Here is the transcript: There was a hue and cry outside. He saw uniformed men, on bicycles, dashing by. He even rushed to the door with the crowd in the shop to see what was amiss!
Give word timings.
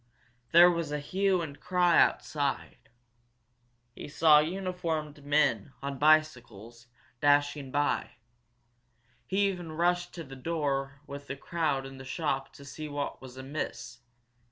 There 0.51 0.71
was 0.71 0.91
a 0.91 0.97
hue 0.97 1.43
and 1.43 1.59
cry 1.59 1.99
outside. 2.01 2.89
He 3.93 4.07
saw 4.07 4.39
uniformed 4.39 5.23
men, 5.23 5.73
on 5.83 5.99
bicycles, 5.99 6.87
dashing 7.21 7.69
by. 7.69 8.13
He 9.27 9.47
even 9.47 9.73
rushed 9.73 10.11
to 10.15 10.23
the 10.23 10.35
door 10.35 11.01
with 11.05 11.27
the 11.27 11.35
crowd 11.37 11.85
in 11.85 11.99
the 11.99 12.03
shop 12.03 12.51
to 12.53 12.65
see 12.65 12.89
what 12.89 13.21
was 13.21 13.37
amiss! 13.37 13.99